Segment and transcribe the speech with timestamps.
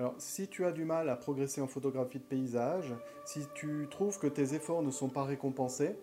[0.00, 2.94] Alors, si tu as du mal à progresser en photographie de paysage,
[3.26, 5.94] si tu trouves que tes efforts ne sont pas récompensés,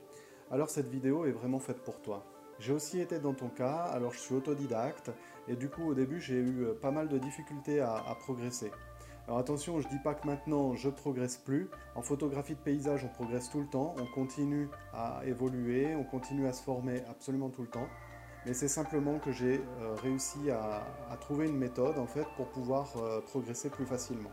[0.51, 2.24] alors cette vidéo est vraiment faite pour toi.
[2.60, 5.10] J'ai aussi été dans ton cas, alors je suis autodidacte,
[5.48, 8.71] et du coup au début j'ai eu euh, pas mal de difficultés à, à progresser.
[9.25, 11.68] Alors attention, je dis pas que maintenant je progresse plus.
[11.95, 16.45] En photographie de paysage, on progresse tout le temps, on continue à évoluer, on continue
[16.45, 17.88] à se former absolument tout le temps.
[18.48, 22.93] Mais c'est simplement que j'ai euh, réussi à, trouver une méthode en fait pour pouvoir
[22.95, 24.31] euh, progresser plus facilement.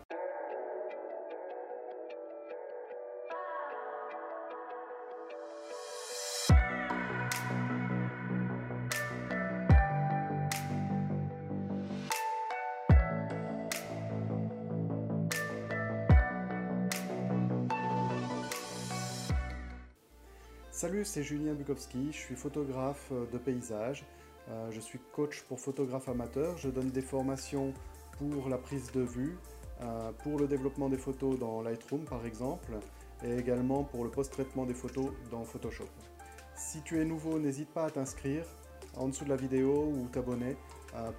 [20.85, 24.05] Salut, c'est Julien Bukowski, je suis photographe euh, de paysage,
[24.51, 27.73] euh, je suis coach pour photographe amateur, je donne des formations
[28.19, 29.39] pour la prise de vue,
[29.81, 32.73] euh, pour le développement des photos dans Lightroom par exemple,
[33.25, 35.89] et également pour le post-traitement des photos dans Photoshop.
[36.55, 38.45] Si tu es nouveau, n'hésite pas à t'inscrire
[38.95, 40.55] en dessous de la vidéo ou t'abonner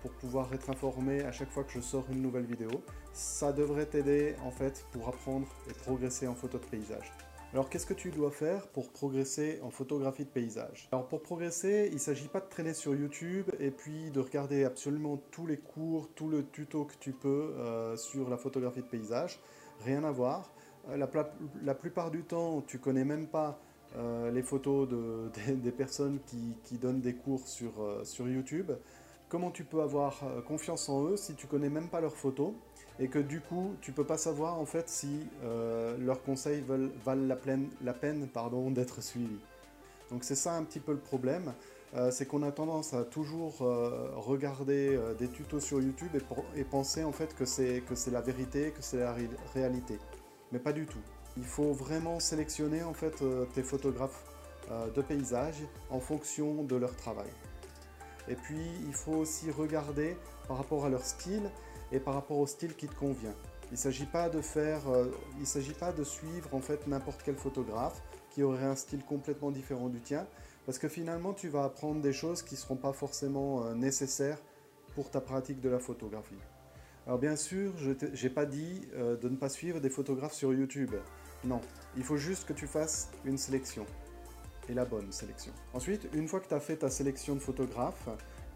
[0.03, 2.69] pour pouvoir être informé à chaque fois que je sors une nouvelle vidéo.
[3.13, 7.11] Ça devrait t'aider en fait pour apprendre et progresser en photo de paysage.
[7.56, 10.89] Alors qu'est-ce que tu dois faire pour progresser en photographie de paysage?
[10.92, 14.66] Alors pour progresser, il ne s'agit pas de traîner sur YouTube et puis de regarder
[14.66, 18.88] absolument tous les cours, tout le tuto que tu peux euh, sur la photographie de
[18.88, 19.39] paysage.
[19.86, 20.52] Rien à voir.
[20.89, 20.98] Euh,
[21.64, 23.58] la, plupart du temps, tu connais même pas
[23.95, 27.72] euh, les photos de, des, personnes qui, qui, donnent des cours sur,
[28.03, 28.73] sur YouTube.
[29.30, 32.52] Comment tu peux avoir confiance en eux si tu connais même pas leurs photos?
[32.99, 36.63] Et que du coup tu peux pas savoir en fait si euh, leurs conseils
[37.03, 39.39] valent la, pleine, la peine pardon, d'être suivis.
[40.11, 41.53] Donc c'est ça un petit peu le problème,
[41.95, 46.11] euh, c'est qu'on a tendance à toujours euh, regarder des tutos sur YouTube
[46.55, 49.15] et, penser en fait que c'est la vérité, que c'est la
[49.53, 49.97] réalité.
[50.52, 51.02] Mais pas du tout.
[51.37, 54.23] Il faut vraiment sélectionner en fait tes photographes
[54.95, 57.30] de paysage en fonction de leur travail.
[58.27, 60.15] Et puis il faut aussi regarder
[60.47, 61.49] par rapport à leur style
[61.95, 63.33] et par rapport au style qui te convient.
[63.72, 65.06] Il ne s'agit pas de faire, euh,
[65.39, 69.50] il s'agit pas de suivre en fait n'importe quel photographe qui aurait un style complètement
[69.50, 70.28] différent du tien,
[70.66, 74.39] parce que finalement tu vas apprendre des choses qui ne seront pas forcément euh, nécessaires
[74.94, 76.36] pour ta pratique de la photographie.
[77.08, 80.54] Alors bien sûr, je n'ai pas dit euh, de ne pas suivre des photographes sur
[80.54, 80.94] YouTube.
[81.44, 81.62] Non,
[81.95, 83.86] il faut juste que tu fasses une sélection.
[84.67, 85.54] Et la bonne sélection.
[85.76, 88.10] Ensuite, une fois que tu as fait ta sélection de photographes,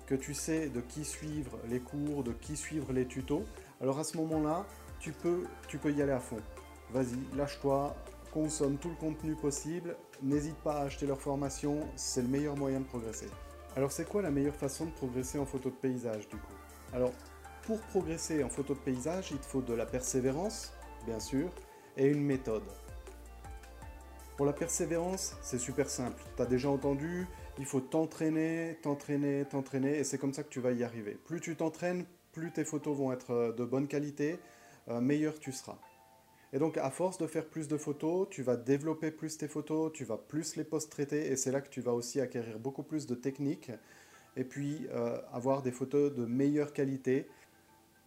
[0.09, 3.43] que tu sais de qui suivre les cours, de qui suivre les tutos,
[3.79, 4.65] alors à ce moment-là,
[4.99, 6.41] tu peux, tu peux y aller à fond.
[6.91, 7.95] Vas-y, lâche-toi,
[8.33, 12.79] consomme tout le contenu possible, n'hésite pas à acheter leur formation, c'est le meilleur moyen
[12.79, 13.27] de progresser.
[13.75, 16.55] Alors c'est quoi la meilleure façon de progresser en photo de paysage du coup?
[16.91, 17.11] Alors
[17.67, 20.73] pour progresser en photo de paysage, il te faut de la persévérance,
[21.05, 21.51] bien sûr,
[21.97, 22.63] et une méthode.
[24.37, 26.23] Pour la persévérance, c'est super simple.
[26.35, 27.27] Tu as déjà entendu,
[27.59, 31.17] il faut t'entraîner, t'entraîner, t'entraîner, et c'est comme ça que tu vas y arriver.
[31.25, 34.39] Plus tu t'entraînes, plus tes photos vont être euh, de bonne qualité,
[34.87, 35.77] euh, meilleur tu seras.
[36.53, 39.91] Et donc à force de faire plus de photos, tu vas développer plus tes photos,
[39.93, 43.05] tu vas plus les post-traiter, et c'est là que tu vas aussi acquérir beaucoup plus
[43.05, 43.71] de techniques,
[44.37, 47.27] et puis euh, avoir des photos de meilleure qualité,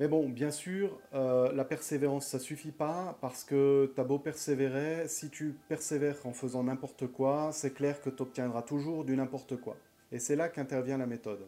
[0.00, 4.18] mais bon, bien sûr, euh, la persévérance, ça suffit pas parce que tu as beau
[4.18, 9.16] persévérer, si tu persévères en faisant n'importe quoi, c'est clair que tu obtiendras toujours du
[9.16, 9.76] n'importe quoi.
[10.10, 11.46] Et c'est là qu'intervient la méthode.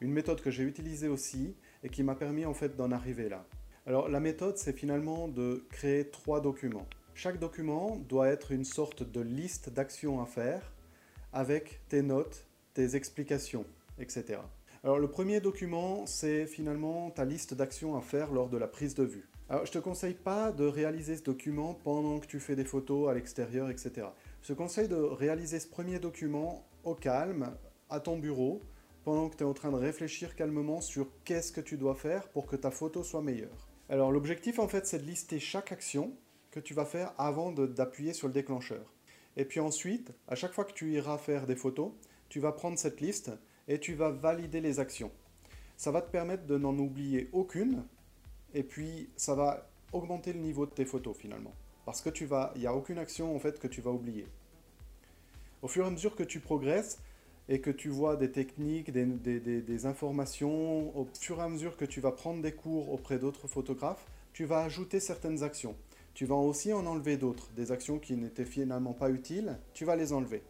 [0.00, 3.44] Une méthode que j'ai utilisée aussi et qui m'a permis en fait d'en arriver là.
[3.86, 6.86] Alors la méthode, c'est finalement de créer trois documents.
[7.14, 10.72] Chaque document doit être une sorte de liste d'actions à faire
[11.32, 13.66] avec tes notes, tes explications,
[13.98, 14.38] etc.
[14.84, 18.94] Alors le premier document, c'est finalement ta liste d'actions à faire lors de la prise
[18.94, 19.26] de vue.
[19.48, 23.08] Alors je te conseille pas de réaliser ce document pendant que tu fais des photos
[23.08, 24.08] à l'extérieur, etc.
[24.42, 27.56] Je te conseille de réaliser ce premier document au calme,
[27.88, 28.60] à ton bureau,
[29.04, 32.28] pendant que tu es en train de réfléchir calmement sur qu'est-ce que tu dois faire
[32.28, 33.70] pour que ta photo soit meilleure.
[33.88, 36.12] Alors l'objectif en fait c'est de lister chaque action
[36.50, 38.92] que tu vas faire avant d'appuyer sur le déclencheur.
[39.38, 41.92] Et puis ensuite, à chaque fois que tu iras faire des photos,
[42.28, 43.30] tu vas prendre cette liste
[43.68, 45.10] et tu vas valider les actions.
[45.76, 47.82] Ça va te permettre de n'en oublier aucune
[48.52, 51.52] et puis ça va augmenter le niveau de tes photos finalement.
[51.84, 54.26] Parce que tu vas, il n'y a aucune action en fait que tu vas oublier.
[55.62, 56.98] Au fur et à mesure que tu progresses
[57.48, 61.84] et que tu vois des techniques, des, des informations, au fur et à mesure que
[61.84, 65.76] tu vas prendre des cours auprès d'autres photographes, tu vas ajouter certaines actions.
[66.14, 69.96] Tu vas aussi en enlever d'autres, des actions qui n'étaient finalement pas utiles, tu vas
[69.96, 70.42] les enlever.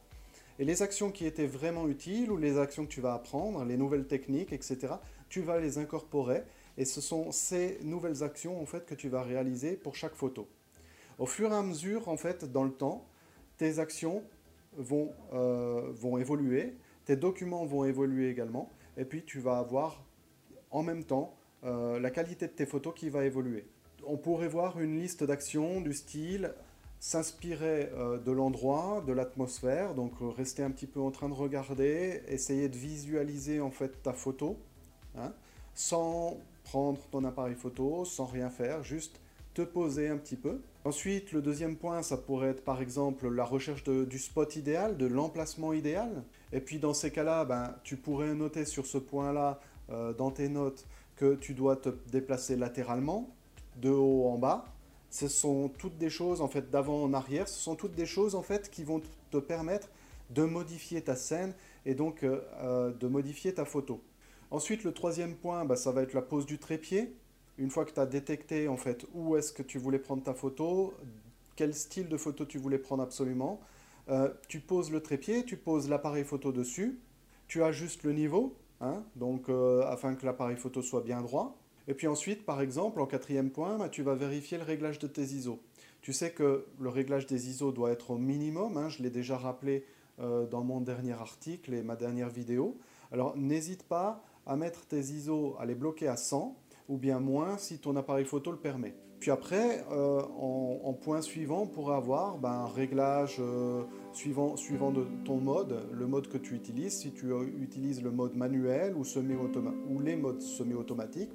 [0.58, 3.76] Et les actions qui étaient vraiment utiles ou les actions que tu vas apprendre, les
[3.76, 4.94] nouvelles techniques, etc.,
[5.28, 6.44] tu vas les incorporer
[6.78, 10.48] Et ce sont ces nouvelles actions en fait que tu vas réaliser pour chaque photo.
[11.18, 13.06] Au fur et à mesure, en fait, dans le temps,
[13.56, 14.22] tes actions
[14.76, 20.04] vont, euh, vont évoluer, tes documents vont évoluer également, et puis tu vas avoir
[20.70, 23.66] en même temps euh, la qualité de tes photos qui va évoluer.
[24.06, 26.52] On pourrait voir une liste d'actions du style
[27.04, 32.22] s'inspirer euh, de l'endroit, de l'atmosphère, donc rester un petit peu en train de regarder,
[32.28, 34.56] essayer de visualiser en fait ta photo,
[35.14, 35.34] hein,
[35.74, 39.20] sans prendre ton appareil photo, sans rien faire, juste
[39.52, 40.62] te poser un petit peu.
[40.86, 45.04] Ensuite, le deuxième point, ça pourrait être par exemple la recherche du spot idéal, de
[45.04, 46.24] l'emplacement idéal.
[46.54, 49.60] Et puis dans ces cas-là, ben, tu pourrais noter sur ce point-là,
[49.90, 50.86] euh, dans tes notes,
[51.16, 53.28] que tu dois te déplacer latéralement,
[53.76, 54.73] de haut en bas.
[55.14, 57.46] Ce sont toutes des choses en fait d'avant en arrière.
[57.46, 59.00] Ce sont toutes des choses en fait qui vont
[59.30, 59.88] te permettre
[60.30, 61.54] de modifier ta scène
[61.86, 64.02] et donc euh, euh, de modifier ta photo.
[64.50, 67.14] Ensuite, le troisième point, ben, ça va être la pose du trépied
[67.58, 70.34] une fois que tu as détecté en fait où est-ce que tu voulais prendre ta
[70.34, 70.92] photo,
[71.54, 73.60] quel style de photo tu voulais prendre absolument,
[74.08, 76.98] euh, tu poses le trépied, tu poses l'appareil photo dessus,
[77.46, 79.48] tu ajustes le niveau, hein, donc
[79.86, 81.56] afin que l'appareil photo soit bien droit.
[81.86, 85.06] Et puis ensuite, par exemple, en quatrième point, bah, tu vas vérifier le réglage de
[85.06, 85.60] tes ISO.
[86.00, 89.36] Tu sais que le réglage des ISO doit être au minimum, hein, je l'ai déjà
[89.36, 89.84] rappelé
[90.20, 92.78] euh, dans mon dernier article et ma dernière vidéo.
[93.10, 96.56] Alors n'hésite pas à mettre tes ISO, à les bloquer à 100,
[96.88, 98.94] ou bien moins si ton appareil photo le permet.
[99.24, 104.52] Puis après, euh, en, point suivant, on pourra avoir ben, un réglage euh, suivant,
[104.92, 109.02] de ton mode, le mode que tu utilises, si tu utilises le mode manuel ou,
[109.02, 111.30] semi ou les modes semi-automatiques.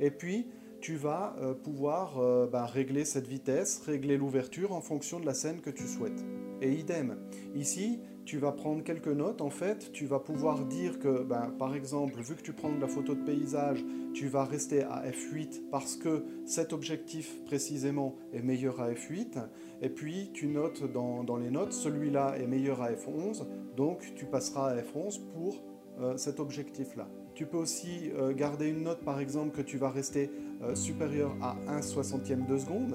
[0.00, 0.46] Et puis,
[0.80, 2.18] tu vas euh, pouvoir
[2.50, 6.24] ben, régler cette vitesse, régler l'ouverture en fonction de la scène que tu souhaites.
[6.70, 7.16] Idem,
[7.54, 11.74] ici, tu vas prendre quelques notes, en fait, tu vas pouvoir dire que, ben, par
[11.74, 15.62] exemple, vu que tu prends de la photo de paysage, tu vas rester à f8
[15.70, 19.38] parce que cet objectif précisément est meilleur à f8,
[19.80, 23.44] et puis tu notes dans, les notes, celui-là est meilleur à f11,
[23.76, 25.62] donc tu passeras à f11 pour
[26.00, 27.08] euh, cet objectif-là.
[27.34, 30.30] Tu peux aussi euh, garder une note, par exemple, que tu vas rester
[30.62, 32.94] euh, supérieur à 1 soixantième de seconde,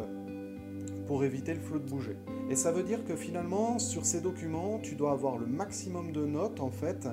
[1.08, 2.18] pour éviter le flot de bouger.
[2.50, 6.26] Et ça veut dire que finalement, sur ces documents, tu dois avoir le maximum de
[6.26, 7.08] notes en fait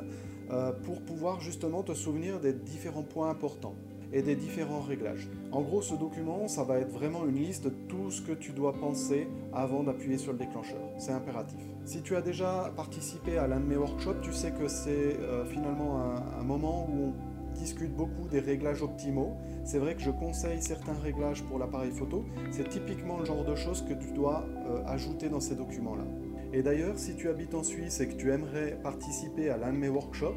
[0.51, 3.77] euh, pour pouvoir justement te souvenir des différents points importants
[4.13, 5.29] et des différents réglages.
[5.51, 8.53] En gros, ce document, ça va être vraiment une liste de tout ce que tu
[8.53, 10.81] dois penser avant d'appuyer sur le déclencheur.
[10.99, 11.59] C'est impératif.
[11.85, 15.45] Si tu as déjà participé à l'un de mes workshops, tu sais que c'est euh,
[15.47, 19.37] finalement un, un moment où on discute beaucoup des réglages optimaux.
[19.65, 22.25] C'est vrai que je conseille certains réglages pour l'appareil photo.
[22.51, 26.05] C'est typiquement le genre de choses que tu dois euh, ajouter dans ces documents-là.
[26.53, 29.79] Et d'ailleurs, si tu habites en Suisse et que tu aimerais participer à l'un de
[29.79, 30.35] mes workshops,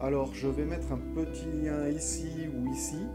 [0.00, 3.06] alors je vais mettre un petit lien ici ou ici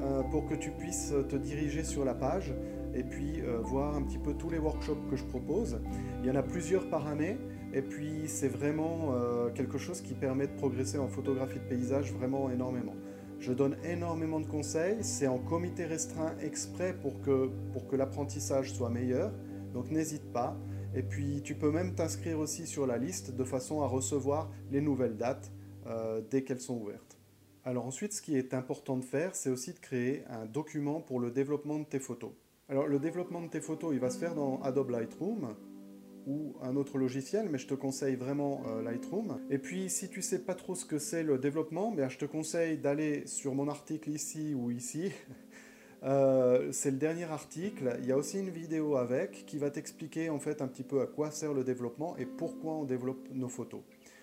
[0.00, 2.52] euh, pour que tu puisses te diriger sur la page
[2.94, 5.80] et puis euh, voir un petit peu tous les workshops que je propose.
[6.22, 7.38] Il y en a plusieurs par année
[7.72, 12.12] et puis c'est vraiment euh, quelque chose qui permet de progresser en photographie de paysage
[12.12, 12.94] vraiment énormément.
[13.38, 18.72] Je donne énormément de conseils, c'est en comité restreint exprès pour que, pour que l'apprentissage
[18.72, 19.32] soit meilleur,
[19.72, 20.56] donc n'hésite pas.
[20.94, 24.80] Et puis tu peux même t'inscrire aussi sur la liste de façon à recevoir les
[24.80, 25.50] nouvelles dates
[25.86, 27.18] euh, dès qu'elles sont ouvertes.
[27.64, 31.20] Alors ensuite, ce qui est important de faire, c'est aussi de créer un document pour
[31.20, 32.32] le développement de tes photos.
[32.68, 35.54] Alors le développement de tes photos, il va se faire dans Adobe Lightroom
[36.26, 39.38] ou un autre logiciel, mais je te conseille vraiment euh, Lightroom.
[39.50, 42.24] Et puis, si tu sais pas trop ce que c'est le développement, bien, je te
[42.24, 45.12] conseille d'aller sur mon article ici ou ici.
[46.04, 47.96] Euh, c'est le dernier article.
[48.00, 51.00] Il y a aussi une vidéo avec qui va t'expliquer en fait un petit peu
[51.00, 53.82] à quoi sert le développement et pourquoi on développe nos photos.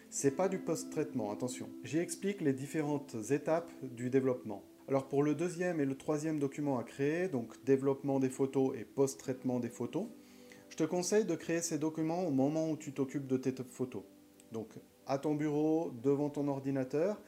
[0.09, 1.69] C'est pas du post-traitement, attention.
[1.85, 4.61] J'y explique les différentes étapes du développement.
[4.89, 8.83] Alors pour le deuxième et le troisième document à créer, donc développement des photos et
[8.83, 10.07] post-traitement des photos,
[10.79, 14.03] te conseille de créer ces documents au moment où tu t'occupes de tes photos.
[14.53, 14.69] Donc
[15.05, 17.21] à ton bureau, devant ton ordinateur,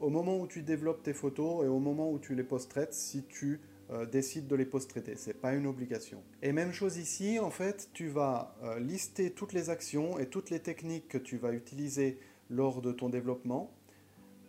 [0.00, 3.22] au moment où tu développes tes photos et au moment où tu les post-traites si
[3.22, 3.60] tu
[3.90, 5.14] euh, décides de les post-traiter.
[5.14, 6.20] Ce n'est pas une obligation.
[6.42, 10.50] Et même chose ici, en fait, tu vas euh, lister toutes les actions et toutes
[10.50, 12.18] les techniques que tu vas utiliser
[12.50, 13.70] lors de ton développement.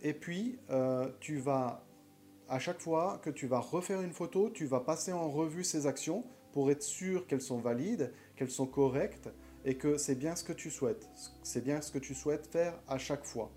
[0.02, 1.86] Et puis, euh, tu vas,
[2.50, 5.86] à chaque fois que tu vas refaire une photo, tu vas passer en revue ces
[5.86, 6.24] actions
[6.58, 9.30] pour être sûr qu'elles sont valides, qu'elles sont correctes
[9.64, 11.08] et que c'est bien ce que tu souhaites.
[11.44, 13.52] C'est bien ce que tu souhaites faire à chaque fois.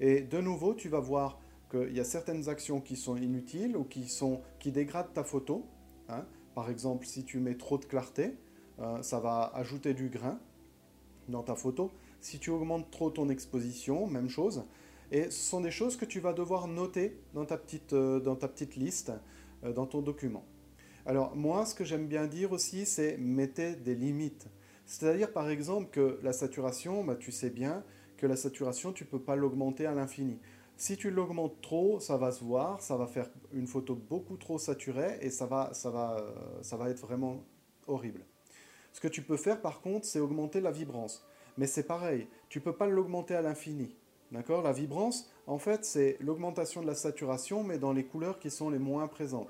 [0.00, 1.38] Et de nouveau, tu vas voir
[1.70, 5.66] qu'il y a certaines actions qui sont inutiles ou qui, sont, qui dégradent ta photo.
[6.08, 6.24] Hein.
[6.54, 8.32] Par exemple, si tu mets trop de clarté,
[8.78, 10.40] euh, ça va ajouter du grain
[11.28, 11.90] dans ta photo.
[12.22, 14.64] Si tu augmentes trop ton exposition, même chose.
[15.12, 18.36] Et ce sont des choses que tu vas devoir noter dans ta petite, euh, dans
[18.36, 19.12] ta petite liste,
[19.64, 20.46] euh, dans ton document.
[21.10, 24.46] Alors moi, ce que j'aime bien dire aussi, c'est mettez des limites.
[24.86, 27.82] C'est-à-dire par exemple que la saturation, bah, tu sais bien
[28.16, 30.38] que la saturation, tu ne peux pas l'augmenter à l'infini.
[30.76, 34.56] Si tu l'augmentes trop, ça va se voir, ça va faire une photo beaucoup trop
[34.56, 37.42] saturée et ça va, ça va, euh, ça va être vraiment
[37.88, 38.24] horrible.
[38.92, 41.26] Ce que tu peux faire par contre, c'est augmenter la vibrance.
[41.58, 43.96] Mais c'est pareil, tu ne peux pas l'augmenter à l'infini.
[44.30, 44.62] D'accord?
[44.62, 48.70] La vibrance, en fait, c'est l'augmentation de la saturation, mais dans les couleurs qui sont
[48.70, 49.48] les moins présentes.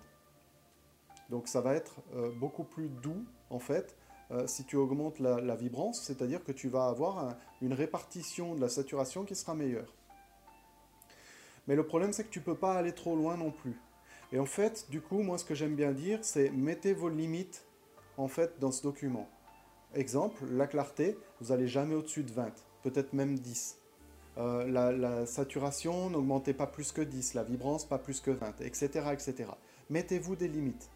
[1.30, 3.96] Donc ça va être euh, beaucoup plus doux, en fait,
[4.30, 8.68] euh, si tu augmentes la, vibrance, c'est-à-dire que tu vas avoir une répartition de la
[8.68, 9.94] saturation qui sera meilleure.
[11.66, 13.76] Mais le problème, c'est que tu ne peux pas aller trop loin non plus.
[14.32, 17.64] Et en fait, du coup, moi, ce que j'aime bien dire, c'est mettez vos limites,
[18.16, 19.28] en fait, dans ce document.
[19.94, 23.78] Exemple, la clarté, vous n'allez jamais au-dessus de 20, peut-être même 10.
[24.38, 28.88] Euh, la, saturation, n'augmentez pas plus que 10, la vibrance, pas plus que 20, etc.
[29.12, 29.50] etc.
[29.90, 30.88] Mettez-vous des limites.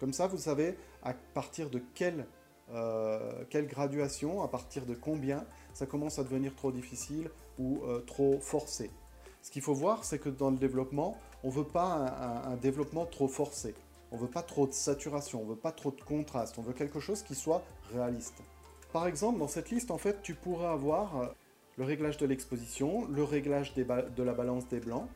[0.00, 2.26] Comme ça, vous savez à partir de quelle,
[2.72, 8.00] euh, quelle graduation, à partir de combien, ça commence à devenir trop difficile ou euh,
[8.00, 8.90] trop forcé.
[9.42, 13.04] Ce qu'il faut voir, c'est que dans le développement, on ne veut pas un, développement
[13.04, 13.74] trop forcé.
[14.10, 16.62] On ne veut pas trop de saturation, on ne veut pas trop de contraste, on
[16.62, 18.42] veut quelque chose qui soit réaliste.
[18.92, 21.26] Par exemple, dans cette liste, en fait, tu pourrais avoir euh,
[21.76, 25.08] le réglage de l'exposition, le réglage de la balance des blancs.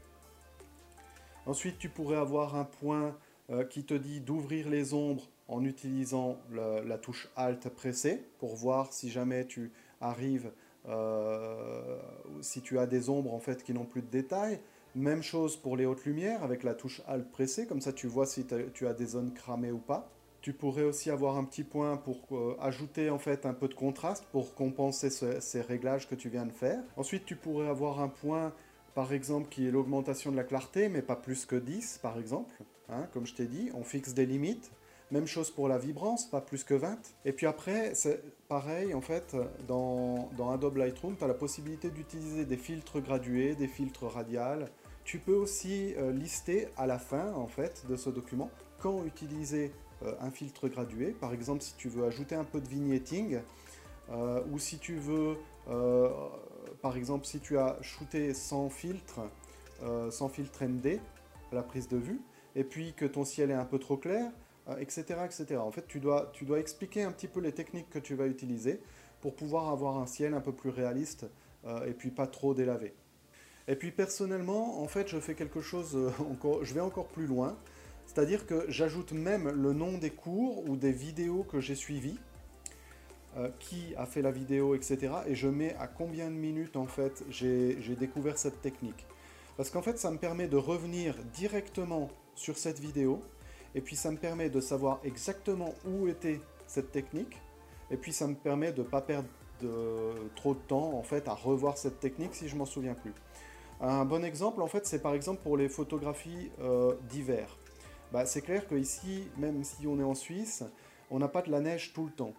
[1.47, 3.17] Ensuite, tu pourrais avoir un point
[3.50, 8.93] euh, qui te dit d'ouvrir les ombres en utilisant la touche Alt pressée pour voir
[8.93, 10.50] si jamais tu arrives,
[10.87, 11.99] euh,
[12.43, 14.61] si tu as des ombres en fait qui n'ont plus de détails.
[14.95, 18.26] Même chose pour les hautes lumières avec la touche Alt pressée, comme ça tu vois
[18.26, 20.11] si tu as des zones cramées ou pas.
[20.43, 23.75] Tu pourrais aussi avoir un petit point pour euh, ajouter en fait un peu de
[23.75, 26.83] contraste pour compenser ces réglages que tu viens de faire.
[26.97, 28.52] Ensuite, tu pourrais avoir un point
[28.99, 32.52] par exemple, qui est l'augmentation de la clarté, mais pas plus que 10, par exemple.
[32.90, 34.71] Hein, comme je t'ai dit, on fixe des limites.
[35.11, 36.99] Même chose pour la vibrance, pas plus que 20.
[37.25, 42.45] Et puis après, c'est pareil, en fait, dans, Adobe Lightroom, tu as la possibilité d'utiliser
[42.45, 44.71] des filtres gradués, des filtres radiales.
[45.04, 49.73] Tu peux aussi euh, lister à la fin, en fait, de ce document, quand utiliser
[50.02, 51.12] euh, un filtre gradué.
[51.12, 53.40] Par exemple, si tu veux ajouter un peu de vignetting,
[54.11, 55.37] euh, ou si tu veux
[56.80, 59.21] par exemple, si tu as shooté sans filtre,
[60.11, 60.99] sans filtre ND,
[61.52, 62.23] la prise de vue,
[62.59, 64.33] et puis que ton ciel est un peu trop clair,
[64.81, 65.57] etc., euh, etc.
[65.59, 68.27] En fait, tu dois, tu dois expliquer un petit peu les techniques que tu vas
[68.27, 68.81] utiliser
[69.21, 71.27] pour pouvoir avoir un ciel un peu plus réaliste
[71.67, 72.95] euh, et puis pas trop délavé.
[73.69, 75.97] Et puis personnellement, en fait, je fais quelque chose
[76.31, 77.57] encore, je vais encore plus loin,
[78.07, 82.19] c'est-à-dire que j'ajoute même le nom des cours ou des vidéos que j'ai suivies
[83.37, 85.12] euh, qui a fait la vidéo, etc.
[85.29, 89.07] Et je mets à combien de minutes en fait j'ai découvert cette technique.
[89.57, 93.21] Parce qu'en fait ça me permet de revenir directement sur cette vidéo
[93.75, 97.37] et puis ça me permet de savoir exactement où était cette technique
[97.90, 99.28] et puis ça me permet de ne pas perdre
[100.37, 103.12] trop de temps en fait à revoir cette technique si je m'en souviens plus.
[103.80, 107.59] Un bon exemple en fait c'est par exemple pour les photographies euh, d'hiver.
[108.12, 110.64] Bah, c'est clair que ici, même si on est en Suisse,
[111.11, 112.33] on n'a pas de la neige tout le temps.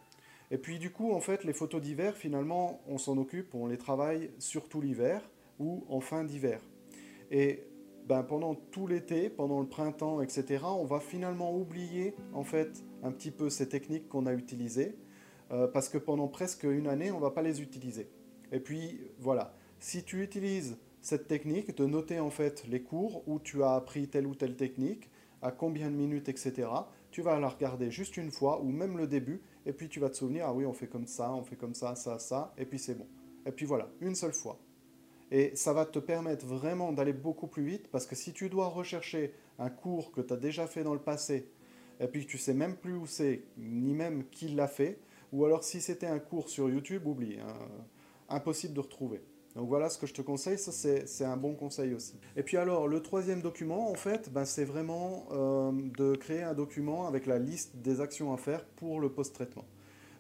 [0.52, 3.78] Et puis du coup, en fait, les photos d'hiver, finalement, on s'en occupe, on les
[3.78, 5.22] travaille surtout l'hiver
[5.60, 6.60] ou en fin d'hiver.
[7.30, 7.64] Et
[8.10, 13.12] ben, pendant tout l'été, pendant le printemps, etc., on va finalement oublier en fait un
[13.12, 14.98] petit peu ces techniques qu'on a utilisées,
[15.52, 18.10] euh, parce que pendant presque une année, on ne va pas les utiliser.
[18.52, 23.40] Et puis voilà, si tu utilises cette technique de noter en fait les cours où
[23.40, 25.12] tu as appris telle ou telle technique,
[25.44, 26.68] à combien de minutes, etc.,
[27.12, 30.10] tu vas la regarder juste une fois, ou même le début, et puis tu vas
[30.10, 32.66] te souvenir, ah oui, on fait comme ça, on fait comme ça, ça, ça, et
[32.66, 33.06] puis c'est bon.
[33.46, 34.60] Et puis voilà, une seule fois.
[35.32, 38.68] Et ça va te permettre vraiment d'aller beaucoup plus vite, parce que si tu dois
[38.68, 41.48] rechercher un cours que tu as déjà fait dans le passé,
[42.00, 45.00] et puis tu sais même plus où c'est, ni même qui l'a fait,
[45.32, 47.54] ou alors si c'était un cours sur YouTube, oublie, hein,
[48.30, 49.22] impossible de retrouver.
[49.56, 52.14] Donc voilà ce que je te conseille, ça c'est un bon conseil aussi.
[52.36, 56.54] Et puis alors, le troisième document, en fait, ben, c'est vraiment euh, de créer un
[56.54, 59.66] document avec la liste des actions à faire pour le post-traitement.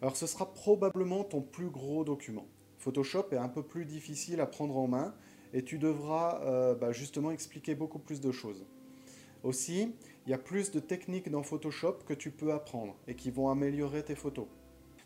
[0.01, 2.46] Alors ce sera probablement ton plus gros document.
[2.79, 5.13] Photoshop est un peu plus difficile à prendre en main
[5.53, 8.65] et tu devras euh, ben, justement expliquer beaucoup plus de choses.
[9.43, 9.93] Aussi,
[10.25, 13.50] il y a plus de techniques dans Photoshop que tu peux apprendre et qui vont
[13.50, 14.48] améliorer tes photos.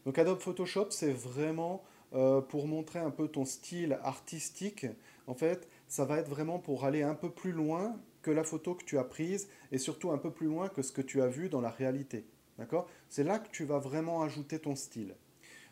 [0.05, 4.85] Donc Adobe Photoshop, c'est vraiment euh, pour montrer un peu ton style artistique.
[5.27, 8.75] En fait, ça va être vraiment pour aller un peu plus loin que la photo
[8.75, 11.27] que tu as prise et surtout un peu plus loin que ce que tu as
[11.27, 12.25] vu dans la réalité.
[12.57, 12.87] D'accord?
[13.09, 15.15] C'est là que tu vas vraiment ajouter ton style.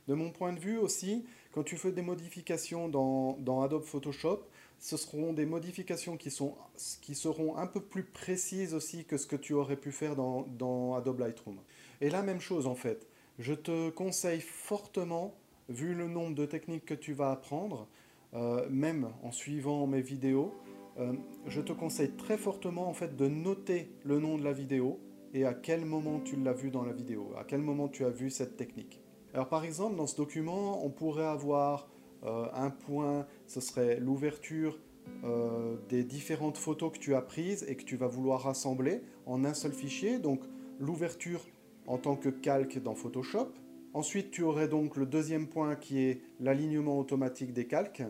[0.08, 4.42] De mon point de vue aussi, quand tu fais des modifications dans, Adobe Photoshop,
[4.80, 9.54] ce seront des modifications qui, seront un peu plus précises aussi que ce que tu
[9.54, 11.60] aurais pu faire dans, dans Adobe Lightroom.
[12.00, 15.36] Et la même chose en fait, je te conseille fortement,
[15.70, 17.88] vu le nombre de techniques que tu vas apprendre,
[18.34, 20.54] euh, même en suivant mes vidéos,
[21.00, 21.14] euh,
[21.48, 25.00] je te conseille très fortement en fait de noter le nom de la vidéo
[25.34, 28.10] et à quel moment tu l'as vu dans la vidéo, à quel moment tu as
[28.10, 29.02] vu cette technique.
[29.34, 31.88] Alors par exemple, dans ce document, on pourrait avoir
[32.24, 34.78] euh, un point, ce serait l'ouverture
[35.24, 39.46] euh, des différentes photos que tu as prises et que tu vas vouloir rassembler en
[39.46, 40.20] un seul fichier.
[40.20, 40.42] Donc
[40.80, 41.42] l'ouverture
[41.88, 43.50] en tant que calque dans Photoshop.
[43.94, 48.04] Ensuite, tu aurais donc le deuxième point qui est l'alignement automatique des calques.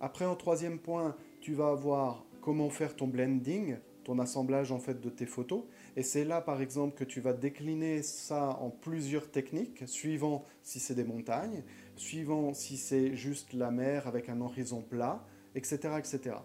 [0.00, 5.00] Après, en troisième point, tu vas avoir comment faire ton blending, ton assemblage en fait
[5.00, 5.64] de tes photos.
[5.96, 10.80] Et c'est là, par exemple, que tu vas décliner ça en plusieurs techniques, suivant si
[10.80, 11.62] c'est des montagnes,
[11.96, 15.94] suivant si c'est juste la mer avec un horizon plat, etc.
[15.98, 16.36] etc.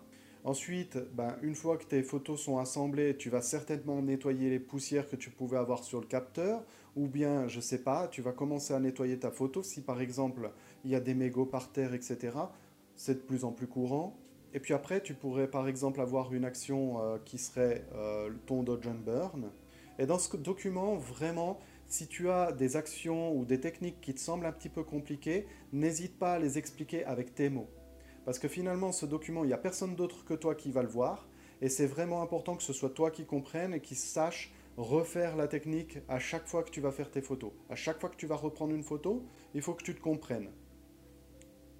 [0.43, 5.09] Ensuite, ben, une fois que tes photos sont assemblées, tu vas certainement nettoyer les poussières
[5.09, 6.63] que tu pouvais avoir sur le capteur,
[6.95, 9.61] ou bien, je sais pas, tu vas commencer à nettoyer ta photo.
[9.61, 10.51] Si par exemple,
[10.85, 12.37] il y a des mégots par terre, etc.,
[12.95, 14.17] c'est de plus en plus courant.
[14.53, 18.63] Et puis après, tu pourrais par exemple avoir une action euh, qui serait euh, ton
[18.63, 19.51] Dodge and Burn.
[19.99, 24.19] Et dans ce document, vraiment, si tu as des actions ou des techniques qui te
[24.19, 27.69] semblent un petit peu compliquées, n'hésite pas à les expliquer avec tes mots.
[28.25, 30.89] Parce que finalement, ce document, il n'y a personne d'autre que toi qui va le
[30.89, 31.27] voir.
[31.61, 35.47] Et c'est vraiment important que ce soit toi qui comprennes et qui sache refaire la
[35.47, 37.51] technique à chaque fois que tu vas faire tes photos.
[37.69, 39.25] À chaque fois que tu vas reprendre une photo,
[39.55, 40.51] il faut que tu te comprennes.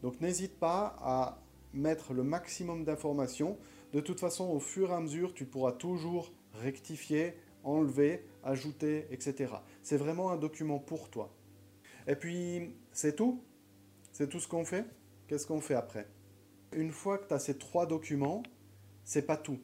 [0.01, 1.43] Donc n'hésite pas à
[1.77, 3.57] mettre le maximum d'informations.
[3.93, 9.53] De toute façon, au fur et à mesure, tu pourras toujours rectifier, enlever, ajouter, etc.
[9.83, 11.33] C'est vraiment un document pour toi.
[12.07, 13.43] Et puis, c'est tout?
[14.11, 14.85] C'est tout ce qu'on fait?
[15.27, 16.07] Qu'est-ce qu'on fait après?
[16.71, 18.43] Une fois que tu as ces trois documents,
[19.03, 19.59] c'est pas tout.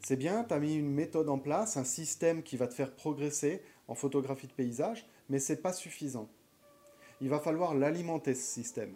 [0.00, 2.94] C'est bien, tu as mis une méthode en place, un système qui va te faire
[2.94, 6.28] progresser en photographie de paysage, mais c'est pas suffisant.
[7.20, 8.94] Il va falloir l'alimenter ce système.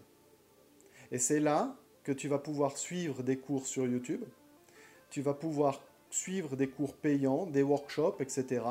[1.10, 1.76] Et c'est là
[2.10, 4.24] que tu vas pouvoir suivre des cours sur YouTube,
[5.10, 8.62] tu vas pouvoir suivre des cours payants, des workshops, etc.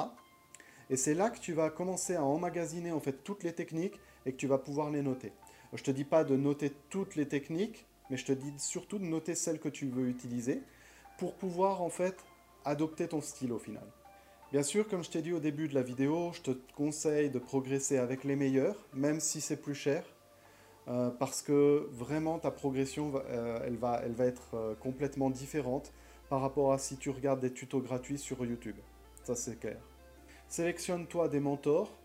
[0.89, 4.33] Et c'est là que tu vas commencer à emmagasiner en fait toutes les techniques et
[4.33, 5.31] que tu vas pouvoir les noter.
[5.71, 9.05] Je te dis pas de noter toutes les techniques, mais je te dis surtout de
[9.05, 10.61] noter celles que tu veux utiliser
[11.17, 12.17] pour pouvoir en fait
[12.65, 13.87] adopter ton style au final.
[14.51, 17.39] Bien sûr, comme je t'ai dit au début de la vidéo, je te conseille de
[17.39, 20.03] progresser avec les meilleurs, même si c'est plus cher.
[20.89, 25.93] Euh, parce que vraiment ta progression, euh, elle, va, elle va être euh, complètement différente
[26.29, 28.75] par rapport à si tu regardes des tutos gratuits sur YouTube.
[29.23, 29.77] Ça c'est clair.
[30.47, 31.95] Sélectionne-toi des mentors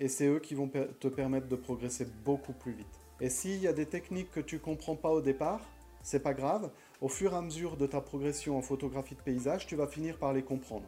[0.00, 3.00] et c'est eux qui vont te permettre de progresser beaucoup plus vite.
[3.20, 5.60] Et s'il y a des techniques que tu comprends pas au départ,
[6.02, 6.70] c'est pas grave.
[7.00, 10.16] Au fur et à mesure de ta progression en photographie de paysage, tu vas finir
[10.16, 10.86] par les comprendre.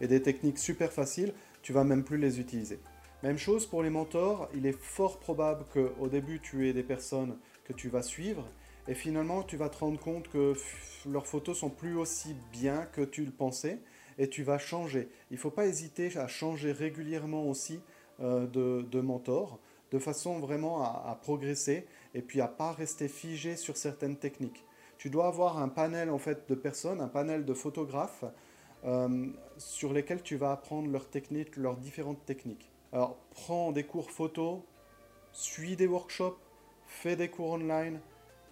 [0.00, 2.78] Et des techniques super faciles, tu vas même plus les utiliser.
[3.22, 7.36] Même chose pour les mentors, il est fort probable qu'au début tu aies des personnes
[7.64, 8.48] que tu vas suivre
[8.88, 10.54] et finalement tu vas te rendre compte que
[11.06, 13.78] leurs photos sont plus aussi bien que tu le pensais
[14.16, 15.10] et tu vas changer.
[15.30, 17.80] Il ne faut pas hésiter à changer régulièrement aussi
[18.20, 19.60] euh, de, mentor
[19.92, 24.64] de façon vraiment à, progresser et puis à pas rester figé sur certaines techniques.
[24.96, 28.24] Tu dois avoir un panel en fait de personnes, un panel de photographes
[28.86, 29.26] euh,
[29.58, 32.69] sur lesquels tu vas apprendre leurs techniques, leurs différentes techniques.
[32.92, 34.64] Alors, prends des cours photo,
[35.32, 36.38] suis des workshops,
[36.86, 38.00] fais des cours online,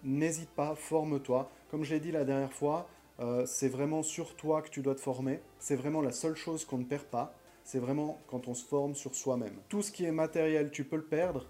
[0.03, 1.49] n'hésite pas, forme-toi.
[1.69, 2.87] Comme je l'ai dit la dernière fois,
[3.19, 5.41] euh, c'est vraiment sur toi que tu dois te former.
[5.59, 7.33] C'est vraiment la seule chose qu'on ne perd pas.
[7.65, 9.55] C'est vraiment quand on se forme sur soi-même.
[9.67, 11.45] Tout ce qui est matériel, tu peux le perdre,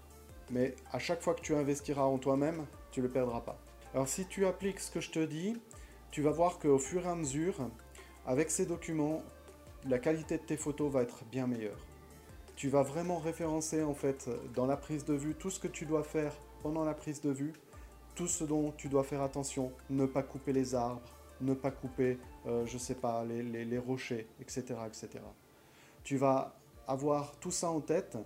[0.50, 3.58] mais à chaque fois que tu investiras en toi-même, tu ne le perdras pas.
[3.94, 5.56] Alors si tu appliques ce que je te dis,
[6.10, 7.54] tu vas voir qu'au fur et à mesure,
[8.26, 9.22] avec ces documents,
[9.88, 11.89] la qualité de tes photos va être bien meilleure
[12.60, 15.86] tu vas vraiment référencer en fait dans la prise de vue tout ce que tu
[15.86, 17.54] dois faire pendant la prise de vue,
[18.14, 21.08] tout ce dont tu dois faire attention, ne pas couper les arbres,
[21.40, 25.08] ne pas couper, euh, je sais pas, les, rochers, etc., etc.
[26.04, 26.54] Tu vas
[26.86, 28.18] avoir tout ça en tête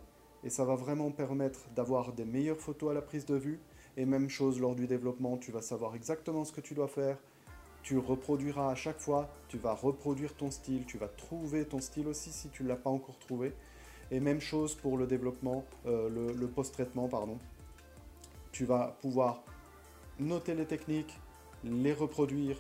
[0.43, 3.61] et ça va vraiment permettre d'avoir des meilleures photos à la prise de vue.
[3.97, 7.19] Et même chose lors du développement, tu vas savoir exactement ce que tu dois faire.
[7.85, 12.09] Tu reproduiras à chaque fois, tu vas reproduire ton style, tu vas trouver ton style
[12.09, 13.55] aussi si tu ne l'as pas encore trouvé.
[14.15, 17.37] Et même chose pour le développement, euh, le, post-traitement, pardon.
[18.53, 19.43] Tu vas pouvoir
[20.21, 21.19] noter les techniques,
[21.65, 22.57] les reproduire,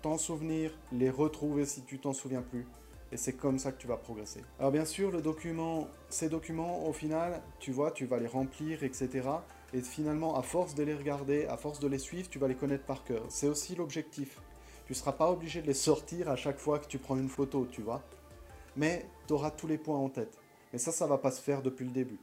[0.00, 2.66] t'en souvenir, les retrouver si tu t'en souviens plus.
[3.12, 4.40] Et c'est comme ça que tu vas progresser.
[4.58, 8.82] Alors bien sûr, le document, ces documents, au final, tu vois, tu vas les remplir,
[8.82, 9.28] etc.
[9.74, 12.54] Et finalement, à force de les regarder, à force de les suivre, tu vas les
[12.54, 13.26] connaître par cœur.
[13.28, 14.40] C'est aussi l'objectif.
[14.86, 17.28] Tu ne seras pas obligé de les sortir à chaque fois que tu prends une
[17.28, 18.02] photo, tu vois.
[18.74, 20.38] Mais tu auras tous les points en tête.
[20.74, 22.18] Mais ça, ça va pas se faire depuis le début.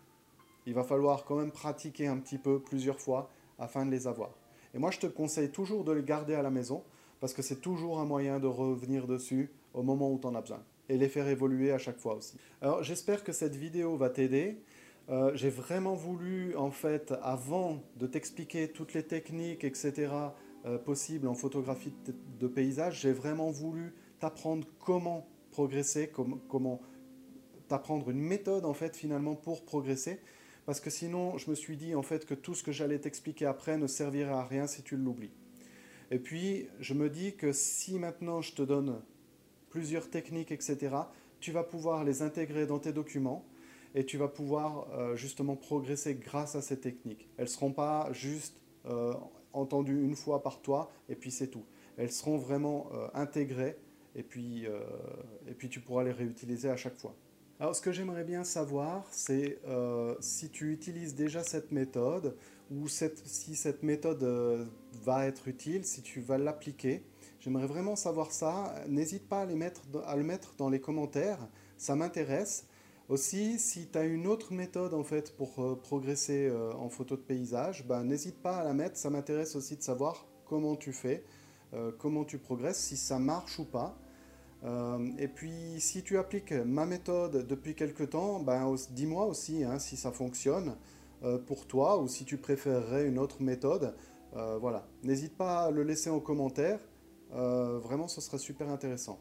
[0.65, 4.31] Il va falloir quand même pratiquer un petit peu, plusieurs fois, afin de les avoir.
[4.73, 6.83] Et moi, je te conseille toujours de les garder à la maison,
[7.21, 10.41] parce que c'est toujours un moyen de revenir dessus au moment où tu en as
[10.41, 10.61] besoin.
[10.89, 12.35] Et les faire évoluer à chaque fois aussi.
[12.61, 14.57] Alors, j'espère que cette vidéo va t'aider.
[15.07, 20.11] Euh, j'ai vraiment voulu, en fait, avant de t'expliquer toutes les techniques, etc.,
[20.65, 21.93] euh, possibles en photographie
[22.37, 26.11] de, paysage, j'ai vraiment voulu t'apprendre comment progresser,
[26.49, 26.81] comment
[27.71, 30.19] t'apprendre une méthode, en fait, finalement, pour progresser.
[30.65, 33.45] Parce que sinon, je me suis dit, en fait, que tout ce que j'allais t'expliquer
[33.45, 35.31] après ne servirait à rien si tu l'oublies.
[36.11, 39.01] Et puis, je me dis que si maintenant je te donne
[39.69, 40.95] plusieurs techniques, etc.,
[41.39, 43.45] tu vas pouvoir les intégrer dans tes documents
[43.95, 47.29] et tu vas pouvoir euh, justement progresser grâce à ces techniques.
[47.37, 49.13] Elles ne seront pas juste euh,
[49.53, 51.65] entendues une fois par toi et puis c'est tout.
[51.95, 53.77] Elles seront vraiment euh, intégrées
[54.13, 54.65] et puis,
[55.47, 57.15] et puis tu pourras les réutiliser à chaque fois.
[57.61, 59.59] Alors ce que j'aimerais bien savoir, c'est
[60.19, 62.35] si tu utilises déjà cette méthode
[62.71, 64.23] ou si cette méthode
[65.03, 67.03] va être utile, si tu vas l'appliquer.
[67.39, 68.73] J'aimerais vraiment savoir ça.
[68.87, 71.37] N'hésite pas à, le mettre dans les commentaires,
[71.77, 72.65] ça m'intéresse.
[73.09, 77.15] Aussi, si tu as une autre méthode en fait pour euh, progresser euh, en photo
[77.15, 78.97] de paysage, ben, n'hésite pas à la mettre.
[78.97, 81.23] Ça m'intéresse aussi de savoir comment tu fais,
[81.73, 83.97] euh, comment tu progresses, si ça marche ou pas.
[84.63, 89.97] Et puis, si tu appliques ma méthode depuis quelque temps, ben, dis-moi aussi hein, si
[89.97, 90.75] ça fonctionne
[91.47, 93.95] pour toi ou si tu préférerais une autre méthode.
[94.33, 96.79] voilà, n'hésite pas à le laisser en commentaire.
[97.31, 99.19] vraiment, ce serait super intéressant.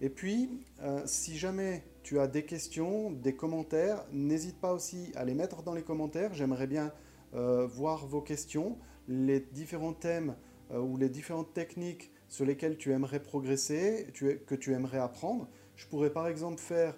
[0.00, 0.48] Et puis,
[0.82, 5.62] euh, si jamais tu as des questions, des commentaires, n'hésite pas aussi à les mettre
[5.62, 6.32] dans les commentaires.
[6.32, 6.90] J'aimerais bien
[7.34, 8.78] euh, voir vos questions,
[9.08, 10.36] les différents thèmes
[10.70, 15.46] euh, ou les différentes techniques sur lesquelles tu aimerais progresser, que tu aimerais apprendre.
[15.76, 16.96] Je pourrais par exemple faire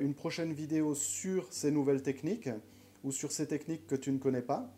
[0.00, 2.50] une prochaine vidéo sur ces nouvelles techniques
[3.04, 4.74] ou sur ces techniques que tu ne connais pas.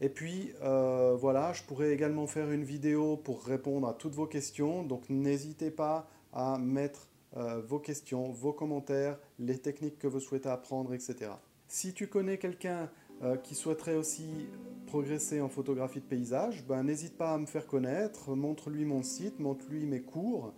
[0.00, 4.26] Et puis euh, voilà, je pourrais également faire une vidéo pour répondre à toutes vos
[4.26, 4.82] questions.
[4.82, 10.48] Donc n'hésitez pas à mettre euh, vos questions, vos commentaires, les techniques que vous souhaitez
[10.48, 11.30] apprendre, etc.
[11.68, 12.90] Si tu connais quelqu'un
[13.22, 14.48] euh, qui souhaiterait aussi
[14.86, 19.40] progresser en photographie de paysage, ben, n'hésite pas à me faire connaître, montre-lui mon site,
[19.40, 20.52] montre-lui mes cours.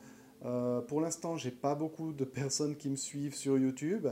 [0.88, 4.07] pour l'instant, j'ai pas beaucoup de personnes qui me suivent sur YouTube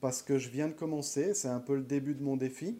[0.00, 2.78] parce que je viens de commencer, c'est un peu le début de mon défi.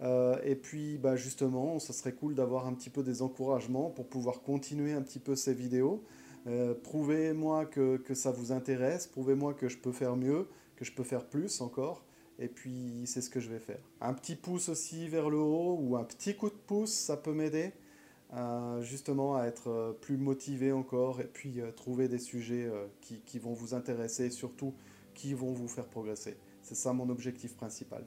[0.00, 4.06] Euh, et puis, bah, justement, ça serait cool d'avoir un petit peu des encouragements pour
[4.06, 6.02] pouvoir continuer un petit peu ces vidéos.
[6.46, 10.92] Euh, prouvez-moi que, que, ça vous intéresse, prouvez-moi que je peux faire mieux, que je
[10.92, 12.04] peux faire plus encore.
[12.38, 13.80] Et puis, c'est ce que je vais faire.
[14.00, 17.32] Un petit pouce aussi vers le haut ou un petit coup de pouce, ça peut
[17.32, 17.72] m'aider
[18.34, 22.70] euh, justement à être plus motivé encore et puis trouver des sujets
[23.00, 24.74] qui, vont vous intéresser et surtout
[25.14, 26.36] qui vont vous faire progresser.
[26.62, 28.04] C'est ça mon objectif principal.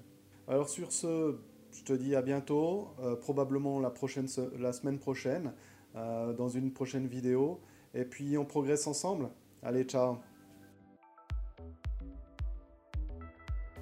[0.47, 1.37] Alors sur ce,
[1.71, 5.53] je te dis à bientôt, euh, probablement la, prochaine, semaine prochaine,
[5.95, 7.59] euh, dans une prochaine vidéo.
[7.93, 9.29] Et puis on progresse ensemble.
[9.63, 10.30] Allez, ciao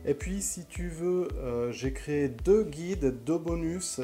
[0.10, 4.02] Et puis si tu veux, euh, j'ai créé deux guides, deux bonus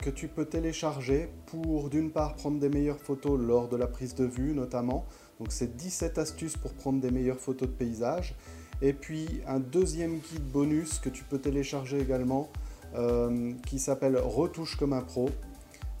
[0.00, 4.14] que tu peux télécharger pour d'une part prendre des meilleures photos lors de la prise
[4.14, 5.04] de vue notamment.
[5.38, 8.34] Donc c'est 17 astuces pour prendre des meilleures photos de paysage.
[8.80, 12.48] Et puis un deuxième guide bonus que tu peux télécharger également
[12.94, 15.28] euh, qui s'appelle Retouche comme un pro.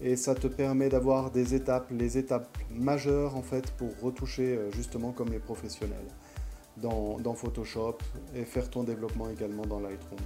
[0.00, 4.70] Et ça te permet d'avoir des étapes, les étapes majeures en fait pour retoucher euh,
[4.70, 6.08] justement comme les professionnels
[6.76, 7.98] dans, Photoshop
[8.34, 10.20] et faire ton développement également dans Lightroom.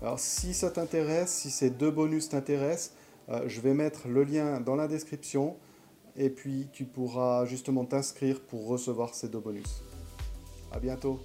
[0.00, 2.94] Alors si ça t'intéresse, si ces deux bonus t'intéressent,
[3.28, 5.56] euh, je vais mettre le lien dans la description
[6.16, 9.82] et puis tu pourras justement t'inscrire pour recevoir ces deux bonus.
[10.72, 11.20] A bientôt